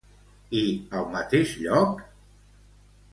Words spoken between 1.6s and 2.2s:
lloc?